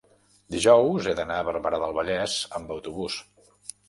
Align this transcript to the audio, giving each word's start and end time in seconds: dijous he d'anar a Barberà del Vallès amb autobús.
dijous 0.53 1.09
he 1.11 1.11
d'anar 1.19 1.37
a 1.41 1.43
Barberà 1.49 1.79
del 1.83 1.93
Vallès 1.97 2.39
amb 2.61 2.73
autobús. 2.77 3.19